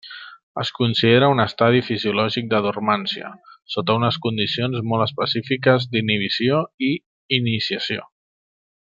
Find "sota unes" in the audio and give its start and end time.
3.75-4.17